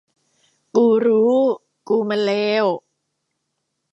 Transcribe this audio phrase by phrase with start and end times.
[0.75, 1.33] กูรู้
[1.87, 2.31] กูมันเล
[2.63, 2.65] ว